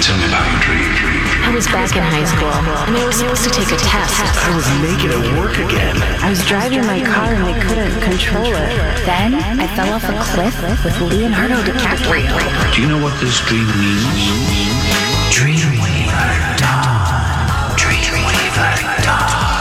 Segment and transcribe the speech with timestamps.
[0.00, 1.20] tell me about your dream.
[1.44, 4.16] I was back in high school, and I was supposed to take a test.
[4.16, 5.96] I was making it work again.
[6.24, 8.72] I was driving my car and I couldn't control it.
[9.04, 12.32] Then I fell off a cliff with Leonardo DiCaprio.
[12.74, 14.08] Do you know what this dream means?
[15.28, 17.76] Dreamweaver Dawn.
[17.76, 19.60] Dreamweaver Dawn.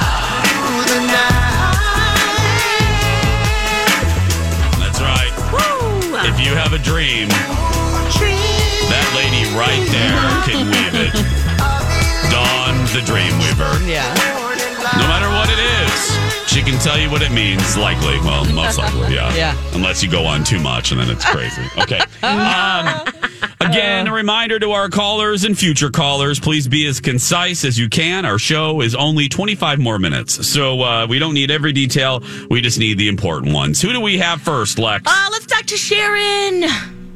[4.79, 5.33] That's right.
[5.51, 6.15] Woo!
[6.27, 7.28] If you have a dream,
[16.79, 17.77] can tell you what it means.
[17.77, 19.33] Likely, well, most likely, yeah.
[19.39, 19.55] Yeah.
[19.73, 21.63] Unless you go on too much, and then it's crazy.
[21.77, 21.99] Okay.
[22.21, 23.05] Um,
[23.61, 27.89] again, a reminder to our callers and future callers: please be as concise as you
[27.89, 28.25] can.
[28.25, 32.21] Our show is only 25 more minutes, so uh, we don't need every detail.
[32.49, 33.81] We just need the important ones.
[33.81, 35.03] Who do we have first, Lex?
[35.05, 36.63] Uh, let's talk to Sharon.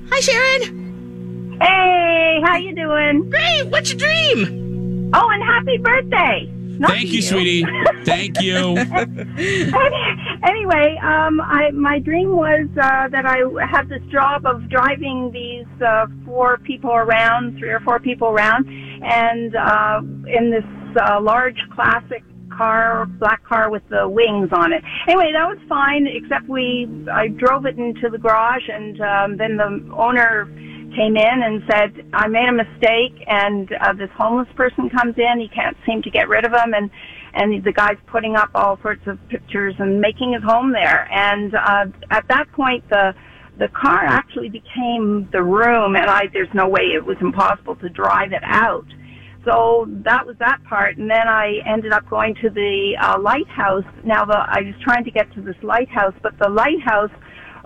[0.10, 1.58] Hi, Sharon.
[1.62, 3.30] Hey, how you doing?
[3.30, 3.68] Great.
[3.68, 5.12] What's your dream?
[5.14, 6.53] Oh, and happy birthday!
[6.88, 7.66] Thank to you, sweetie.
[8.06, 8.78] Thank you.
[10.44, 15.66] anyway, um, I my dream was uh, that I had this job of driving these
[15.82, 20.66] uh, four people around, three or four people around, and uh, in this
[21.02, 22.24] uh, large classic
[22.56, 24.84] car, black car with the wings on it.
[25.08, 29.58] Anyway, that was fine, except we I drove it into the garage, and um, then
[29.58, 30.48] the owner
[30.96, 35.40] came in and said, I made a mistake and uh, this homeless person comes in,
[35.40, 36.90] he can't seem to get rid of him and
[37.34, 41.10] and the guy's putting up all sorts of pictures and making his home there.
[41.12, 43.14] And uh, at that point, the
[43.58, 47.90] the car actually became the room, and I there's no way it was impossible to
[47.90, 48.86] drive it out.
[49.46, 53.84] So that was that part, and then I ended up going to the uh, lighthouse.
[54.04, 57.12] Now the I was trying to get to this lighthouse, but the lighthouse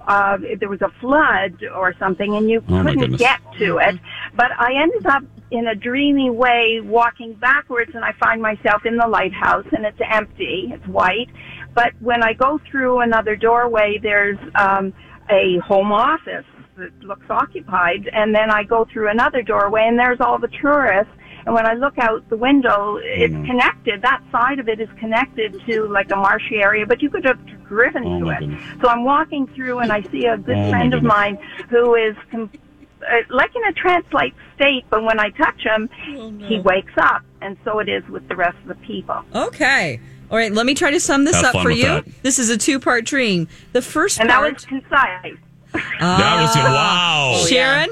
[0.08, 3.96] uh, there was a flood or something, and you Oh, couldn't get to it.
[4.36, 8.98] But I ended up in a dreamy way walking backwards, and I find myself in
[8.98, 10.72] the lighthouse, and it's empty.
[10.74, 11.30] It's white.
[11.74, 14.94] But when I go through another doorway, there's um,
[15.30, 16.46] a home office
[16.78, 21.12] that looks occupied, and then I go through another doorway, and there's all the tourists.
[21.48, 23.46] And when I look out the window, it's Mm.
[23.48, 24.02] connected.
[24.02, 27.40] That side of it is connected to like a marshy area, but you could have
[27.70, 28.40] driven Oh, to it.
[28.40, 28.62] goodness.
[28.82, 31.38] So I'm walking through and I see a good Oh, friend of mine
[31.70, 32.50] who is com-
[33.02, 37.22] uh, like in a trance-like state, but when I touch him, Oh, he wakes up.
[37.42, 39.24] And so it is with the rest of the people.
[39.34, 40.02] Okay.
[40.30, 40.52] All right.
[40.52, 41.86] Let me try to sum this Have up for you.
[41.86, 42.24] that.
[42.24, 43.48] This is a two-part dream.
[43.72, 45.38] The first And that part, was concise.
[45.72, 47.36] that was wow.
[47.48, 47.90] Sharon.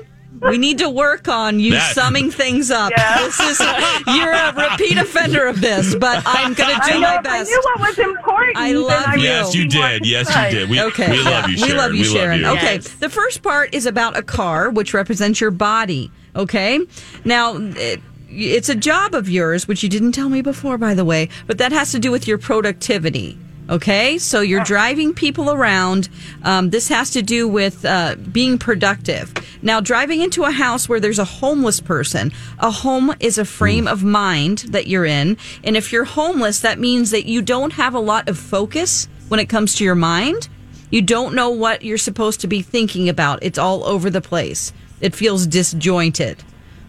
[0.50, 2.91] We need to work on you That- summing things up.
[2.95, 3.19] Yeah.
[3.25, 3.59] This is
[4.07, 7.22] you're a repeat offender of this, but I'm going to do know my if I
[7.22, 7.50] best.
[7.50, 8.57] knew what was important.
[8.57, 9.23] I love you.
[9.23, 10.06] Yes, you did.
[10.06, 10.69] Yes, you did.
[10.69, 11.11] We, Okay.
[11.11, 11.72] we love you, Sharon.
[11.72, 12.39] We love you, Sharon.
[12.41, 12.47] you.
[12.47, 12.78] Okay.
[12.78, 16.11] The first part is about a car, which represents your body.
[16.35, 16.79] Okay.
[17.23, 21.06] Now, it, it's a job of yours, which you didn't tell me before, by the
[21.06, 23.38] way, but that has to do with your productivity.
[23.69, 24.17] Okay.
[24.19, 26.09] So you're driving people around.
[26.43, 29.33] Um, this has to do with uh, being productive.
[29.61, 33.87] Now, driving into a house where there's a homeless person, a home is a frame
[33.87, 35.37] of mind that you're in.
[35.63, 39.39] And if you're homeless, that means that you don't have a lot of focus when
[39.39, 40.47] it comes to your mind.
[40.91, 43.39] You don't know what you're supposed to be thinking about.
[43.41, 44.71] It's all over the place.
[45.01, 46.43] It feels disjointed.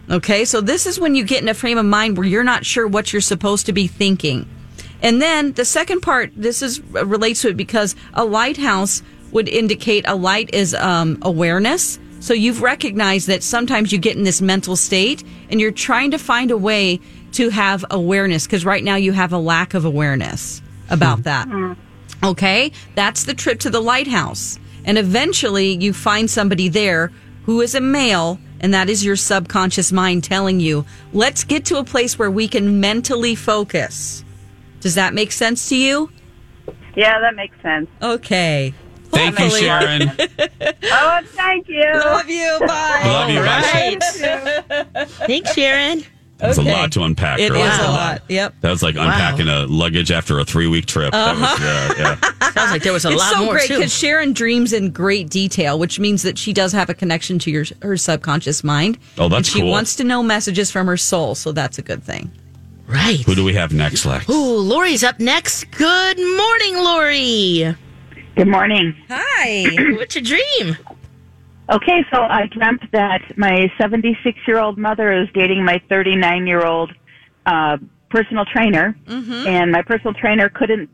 [0.09, 2.65] Okay, so this is when you get in a frame of mind where you're not
[2.65, 4.47] sure what you're supposed to be thinking.
[5.01, 9.47] And then the second part, this is uh, relates to it because a lighthouse would
[9.47, 11.99] indicate a light is um, awareness.
[12.19, 16.17] So you've recognized that sometimes you get in this mental state and you're trying to
[16.17, 16.99] find a way
[17.33, 21.23] to have awareness because right now you have a lack of awareness about hmm.
[21.23, 21.47] that.
[21.47, 21.73] Hmm.
[22.23, 24.57] Okay, that's the trip to the lighthouse.
[24.85, 27.11] And eventually you find somebody there
[27.43, 31.77] who is a male, and that is your subconscious mind telling you, let's get to
[31.77, 34.23] a place where we can mentally focus.
[34.81, 36.09] Does that make sense to you?
[36.95, 37.89] Yeah, that makes sense.
[38.01, 38.73] Okay.
[39.05, 40.11] Thank you, Sharon.
[40.89, 41.83] Oh, thank you.
[41.93, 42.57] Love you.
[42.67, 43.01] Bye.
[43.05, 43.39] Love you.
[43.39, 43.97] Bye.
[44.69, 45.07] Right.
[45.09, 46.03] Thanks, Sharon.
[46.37, 46.69] That's Okay.
[46.69, 47.39] a lot to unpack.
[47.39, 47.61] It girl.
[47.61, 48.21] is That's a lot.
[48.29, 48.55] Yep.
[48.61, 51.11] That was like unpacking a luggage after a three week trip.
[51.11, 51.93] That was, uh-huh.
[51.97, 52.49] yeah, yeah.
[52.51, 55.29] Sounds like there was a It's lot so more great because Sharon dreams in great
[55.29, 58.97] detail, which means that she does have a connection to your her subconscious mind.
[59.17, 59.71] Oh, that's and she cool.
[59.71, 62.31] wants to know messages from her soul, so that's a good thing.
[62.87, 63.19] Right.
[63.25, 64.29] Who do we have next, Lex?
[64.29, 65.65] Ooh, Lori's up next.
[65.71, 67.75] Good morning, Lori.
[68.35, 68.95] Good morning.
[69.09, 69.65] Hi.
[69.97, 70.77] What's your dream?
[71.69, 76.65] Okay, so I dreamt that my 76 year old mother is dating my 39 year
[76.65, 76.93] old
[77.45, 77.77] uh,
[78.09, 78.95] personal trainer,
[79.47, 80.89] and my personal trainer couldn't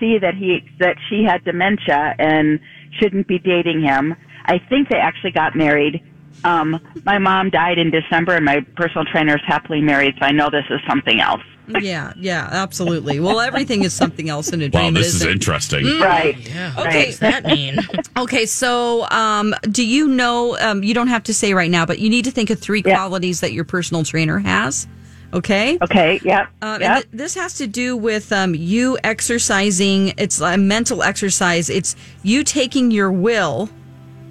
[0.00, 2.58] see that he that she had dementia and
[2.98, 4.16] shouldn't be dating him.
[4.46, 6.02] I think they actually got married,
[6.44, 10.32] Um, my mom died in December, and my personal trainer is happily married, so I
[10.32, 11.42] know this is something else.
[11.80, 13.18] Yeah, yeah, absolutely.
[13.18, 14.94] Well, everything is something else in a dream.
[14.94, 15.32] Wow, this is isn't it?
[15.32, 15.84] interesting.
[15.98, 16.38] Right.
[16.48, 16.72] Yeah.
[16.78, 16.84] Okay.
[16.84, 17.78] What does that mean?
[18.16, 20.56] Okay, so um, do you know?
[20.60, 22.84] Um, you don't have to say right now, but you need to think of three
[22.86, 22.94] Yeah.
[22.94, 24.86] qualities that your personal trainer has.
[25.34, 25.76] Okay.
[25.82, 26.20] Okay.
[26.22, 26.42] Yeah.
[26.62, 27.02] Um, and yep.
[27.02, 30.14] th- this has to do with um, you exercising.
[30.18, 31.68] It's a mental exercise.
[31.68, 33.68] It's you taking your will,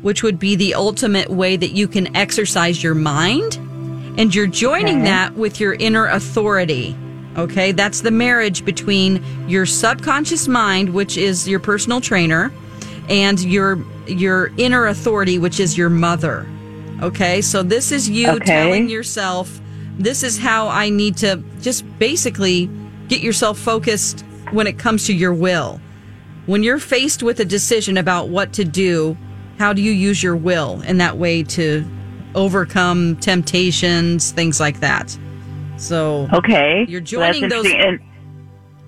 [0.05, 3.55] which would be the ultimate way that you can exercise your mind,
[4.19, 6.95] and you're joining that with your inner authority.
[7.37, 9.19] Okay, that's the marriage between
[9.49, 12.53] your subconscious mind, which is your personal trainer,
[13.09, 16.45] and your your inner authority, which is your mother.
[17.01, 18.45] Okay, so this is you Okay.
[18.45, 19.59] telling yourself,
[19.97, 22.69] this is how I need to just basically
[23.07, 25.81] get yourself focused when it comes to your will.
[26.45, 29.17] When you're faced with a decision about what to do,
[29.57, 31.85] how do you use your will in that way to
[32.35, 35.17] overcome temptations, things like that?
[35.77, 36.85] So, okay.
[36.87, 38.09] You're joining those- interesting.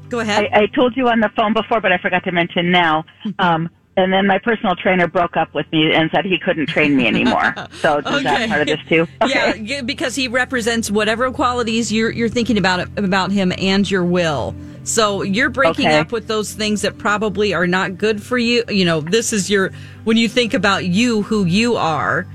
[0.10, 0.50] go ahead.
[0.54, 3.06] I, I told you on the phone before, but I forgot to mention now.
[3.40, 3.70] Um,
[4.00, 7.08] and then my personal trainer broke up with me and said he couldn't train me
[7.08, 7.56] anymore.
[7.82, 8.22] So is Okay.
[8.24, 9.08] that part of this too?
[9.28, 14.04] Yeah, yeah, because he represents whatever qualities you're you're thinking about about him and your
[14.06, 14.54] will.
[14.88, 16.00] So you're breaking Okay.
[16.00, 18.64] up with those things that probably are not good for you.
[18.70, 19.72] You know, this is your
[20.06, 22.26] when you think about you, who you are,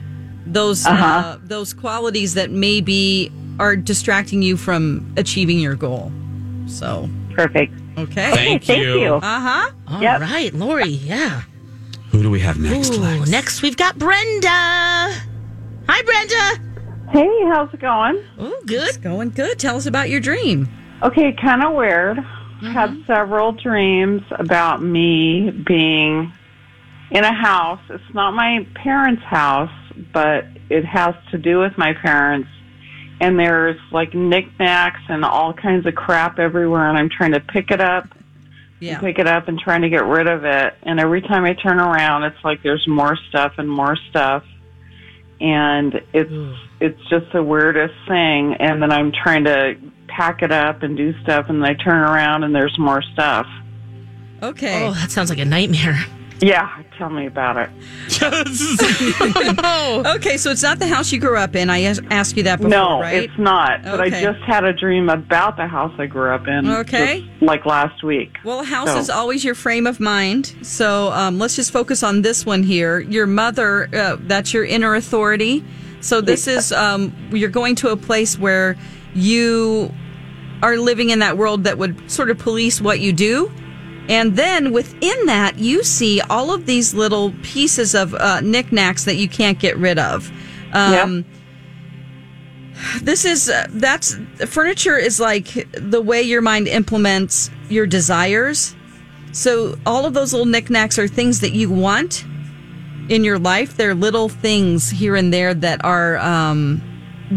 [0.46, 1.38] those uh Uh-huh.
[1.44, 6.12] those qualities that maybe are distracting you from achieving your goal.
[6.66, 7.72] So Perfect.
[7.98, 8.98] okay, Thank, Thank you.
[9.00, 9.14] you.
[9.14, 9.70] uh huh.
[9.88, 10.54] All right, Yep.
[10.54, 10.88] Lori.
[10.88, 11.42] Yeah.
[12.10, 12.92] Who do we have next?
[12.92, 13.30] Ooh, Lex?
[13.30, 14.48] next we've got Brenda.
[15.88, 16.68] Hi, Brenda.
[17.10, 18.22] Hey, how's it going?
[18.38, 19.02] Oh, good.
[19.02, 19.58] Going good.
[19.58, 20.68] Tell us about your dream.
[21.02, 22.18] Okay, kind of weird.
[22.62, 23.06] I had mm-hmm.
[23.06, 26.32] several dreams about me being
[27.10, 27.80] in a house.
[27.90, 29.72] It's not my parents' house,
[30.12, 32.48] but it has to do with my parents.
[33.20, 37.70] And there's like knickknacks and all kinds of crap everywhere, and I'm trying to pick
[37.70, 38.08] it up,
[38.80, 38.98] Yeah.
[38.98, 40.74] pick it up, and trying to get rid of it.
[40.82, 44.44] And every time I turn around, it's like there's more stuff and more stuff,
[45.42, 48.54] and it's it's just the weirdest thing.
[48.60, 49.74] And then I'm trying to
[50.08, 53.46] pack it up and do stuff, and then I turn around and there's more stuff.
[54.42, 54.86] Okay.
[54.86, 56.04] Oh, that sounds like a nightmare.
[56.42, 57.70] Yeah, tell me about it.
[59.64, 60.02] Oh.
[60.16, 61.70] Okay, so it's not the house you grew up in.
[61.70, 63.24] I asked you that before, no, right?
[63.24, 63.82] it's not.
[63.84, 66.68] But I just had a dream about the house I grew up in.
[66.68, 67.20] Okay.
[67.20, 68.36] just, like last week.
[68.44, 70.54] Well, a house So- is always your frame of mind.
[70.62, 72.98] So um, let's just focus on this one here.
[73.00, 75.64] Your mother, uh, that's your inner authority.
[76.00, 78.76] So this is, um, you're going to a place where
[79.14, 79.92] you
[80.62, 83.52] are living in that world that would sort of police what you do.
[84.08, 89.14] And then within that, you see all of these little pieces of uh, knickknacks that
[89.16, 90.30] you can't get rid of.
[90.72, 90.92] Um,
[93.02, 94.16] This is uh, that's
[94.46, 98.74] furniture is like the way your mind implements your desires.
[99.32, 102.24] So all of those little knickknacks are things that you want
[103.08, 103.76] in your life.
[103.76, 106.82] They're little things here and there that are um,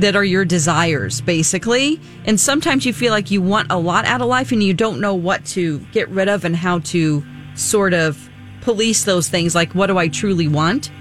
[0.01, 2.00] that are your desires, basically.
[2.25, 5.00] And sometimes you feel like you want a lot out of life and you don't
[5.00, 7.24] know what to get rid of and how to
[7.56, 8.30] sort of
[8.62, 9.56] police those things.
[9.56, 10.92] Like, what do I truly want?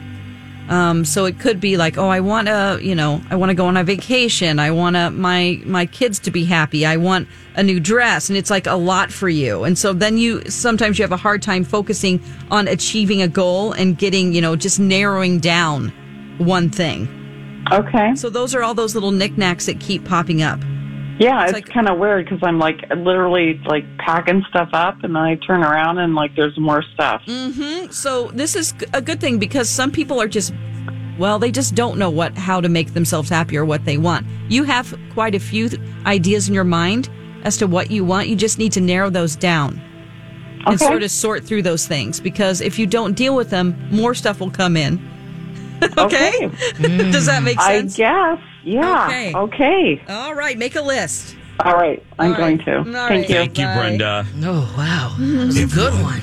[0.69, 3.55] Um, so it could be like, oh, I want to, you know, I want to
[3.55, 4.59] go on a vacation.
[4.59, 6.87] I want to my my kids to be happy.
[6.87, 9.65] I want a new dress, and it's like a lot for you.
[9.65, 13.73] And so then you sometimes you have a hard time focusing on achieving a goal
[13.73, 15.93] and getting, you know, just narrowing down
[16.39, 17.24] one thing.
[17.73, 18.15] Okay.
[18.15, 20.61] So those are all those little knickknacks that keep popping up.
[21.19, 25.05] Yeah, It's it's, like- kind of weird because I'm like literally like packing stuff up,
[25.05, 27.23] and then I turn around and like there's more stuff.
[27.27, 27.91] Mm-hmm.
[27.93, 30.53] So this is a good thing because some people are just
[31.17, 34.27] well, they just don't know what how to make themselves happy or what they want.
[34.49, 37.09] You have quite a few th- ideas in your mind
[37.45, 38.27] as to what you want.
[38.29, 39.81] You just need to narrow those down
[40.67, 44.15] and sort of sort through those things because if you don't deal with them, more
[44.15, 44.99] stuff will come in.
[45.99, 46.51] okay?
[47.11, 47.95] Does that make sense?
[47.95, 48.45] I guess.
[48.63, 49.07] Yeah.
[49.07, 49.35] Okay.
[49.35, 50.03] Okay.
[50.09, 51.37] All right, make a list.
[51.61, 52.03] All right.
[52.19, 52.67] I'm All going right.
[52.67, 52.79] to.
[52.79, 53.29] All Thank right.
[53.29, 53.35] you.
[53.37, 53.77] Thank you, Bye.
[53.77, 54.27] Brenda.
[54.43, 55.15] Oh, wow.
[55.19, 56.21] That was a good one.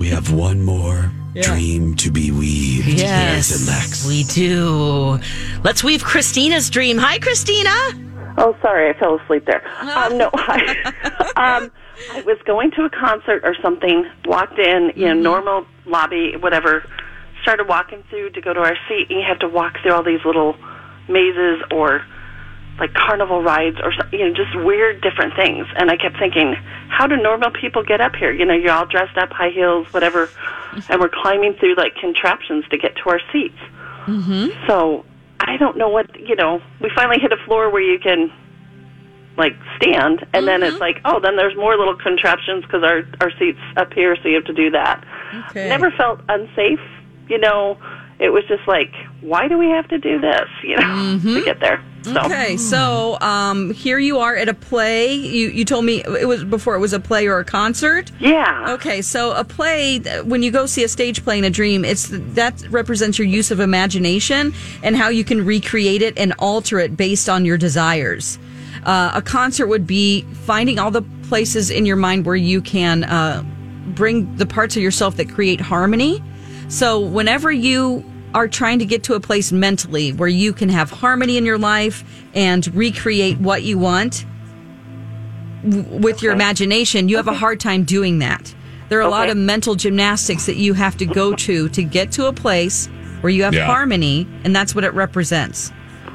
[0.00, 2.88] We have one more dream to be weaved.
[2.88, 4.06] Yes, Lex.
[4.06, 5.20] we do.
[5.62, 6.98] Let's weave Christina's dream.
[6.98, 7.70] Hi, Christina.
[8.38, 9.62] Oh, sorry, I fell asleep there.
[9.80, 10.92] Um, no, I,
[11.60, 11.70] um,
[12.12, 16.84] I was going to a concert or something, walked in, you know, normal lobby, whatever,
[17.42, 20.02] started walking through to go to our seat, and you have to walk through all
[20.02, 20.56] these little
[21.08, 22.04] mazes or
[22.78, 26.54] like carnival rides or you know just weird different things and i kept thinking
[26.88, 29.86] how do normal people get up here you know you're all dressed up high heels
[29.92, 30.30] whatever
[30.88, 33.58] and we're climbing through like contraptions to get to our seats
[34.06, 34.66] Mm-hmm.
[34.66, 35.04] so
[35.40, 36.60] I don't know what you know.
[36.80, 38.32] We finally hit a floor where you can
[39.36, 43.30] like stand, and then it's like, oh, then there's more little contraptions because our our
[43.38, 45.04] seats up here, so you have to do that.
[45.50, 45.68] Okay.
[45.68, 46.80] Never felt unsafe,
[47.28, 47.78] you know.
[48.18, 51.58] It was just like, why do we have to do this, you know, to get
[51.58, 51.82] there?
[52.02, 55.14] So Okay, so um, here you are at a play.
[55.14, 58.10] You you told me it was before it was a play or a concert.
[58.18, 58.72] Yeah.
[58.74, 62.08] Okay, so a play when you go see a stage play in a dream, it's
[62.10, 64.52] that represents your use of imagination
[64.82, 68.38] and how you can recreate it and alter it based on your desires.
[68.84, 73.04] Uh, a concert would be finding all the places in your mind where you can
[73.04, 73.44] uh,
[73.94, 76.22] bring the parts of yourself that create harmony.
[76.72, 78.02] So whenever you
[78.32, 81.58] are trying to get to a place mentally where you can have harmony in your
[81.58, 82.02] life
[82.34, 84.24] and recreate what you want
[85.68, 88.54] w- with your imagination, you have a hard time doing that.
[88.88, 92.10] There are a lot of mental gymnastics that you have to go to to get
[92.12, 92.86] to a place
[93.20, 93.66] where you have Yeah.
[93.66, 95.70] harmony, and that's what it represents.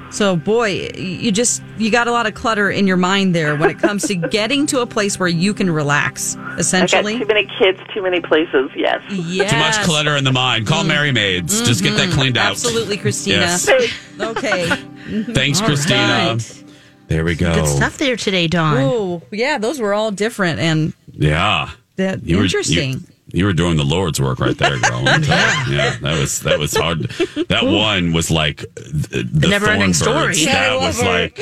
[0.10, 3.70] So, boy, you just you got a lot of clutter in your mind there when
[3.70, 6.36] it comes to getting to a place where you can relax.
[6.36, 8.72] I got Essentially, too many kids, too many places.
[8.76, 9.02] Yes.
[9.10, 9.52] yes.
[9.52, 10.68] Too much clutter in the mind.
[10.68, 10.88] Call mm.
[10.88, 11.62] Merry Maids.
[11.62, 12.20] Just get that mm-hmm.
[12.20, 12.52] cleaned out.
[12.52, 13.42] Absolutely, Christina.
[13.42, 13.70] Yes.
[14.20, 14.66] Okay.
[15.34, 16.34] Thanks, All Christina.
[16.34, 16.64] right.
[17.08, 17.54] There we go.
[17.54, 18.78] Good stuff there today, Dawn.
[18.78, 21.70] Oh, yeah, those were all different and Yeah.
[21.98, 22.94] that You were- interesting.
[22.94, 23.02] you-
[23.34, 25.04] You were doing the Lord's work right there, girl.
[25.06, 25.78] I'm telling you.
[25.78, 27.02] yeah, that was that was hard.
[27.50, 30.34] That one was like the, the Never-ending story.
[30.46, 31.40] That was like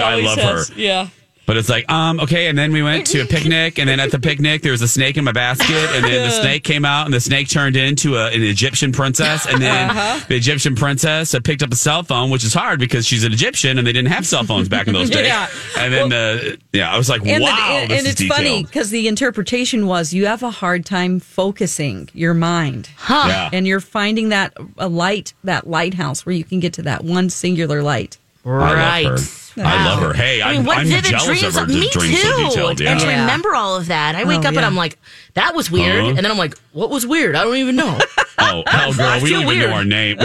[0.00, 0.62] I love her.
[0.76, 1.08] Yeah.
[1.46, 4.10] But it's like, um, okay, and then we went to a picnic, and then at
[4.10, 7.04] the picnic there was a snake in my basket, and then the snake came out,
[7.06, 10.24] and the snake turned into a, an Egyptian princess, and then Uh-huh.
[10.28, 13.32] the Egyptian princess uh, picked up a cell phone, which is hard because she's an
[13.32, 15.26] Egyptian, and they didn't have cell phones back in those days.
[15.26, 15.46] Yeah.
[15.78, 18.26] And then, uh, yeah, I was like, And, wow, the, and, this and is it's
[18.26, 22.88] funny because the interpretation was you have a hard time focusing your mind.
[22.96, 23.26] Huh.
[23.28, 23.50] Yeah.
[23.52, 27.30] And you're finding that a light, that lighthouse where you can get to that one
[27.30, 28.18] singular light.
[28.46, 29.06] Right.
[29.06, 29.62] I love her.
[29.64, 30.12] I love her.
[30.12, 31.42] Hey, I mean, I'm, what I'm vivid jealous dreams?
[31.44, 32.44] of her Me dreams so too.
[32.44, 32.68] detailed.
[32.68, 32.98] And to Yeah.
[33.12, 33.20] Yeah.
[33.22, 34.58] remember all of that, I wake Oh, up yeah.
[34.60, 34.98] and I'm like,
[35.34, 36.08] "That was weird," Uh-huh.
[36.10, 37.34] and then I'm like, "What was weird?
[37.36, 37.98] I don't even know."
[38.38, 39.70] Oh, hell, girl, we don't even weird.
[39.70, 40.18] know our name.
[40.18, 40.24] We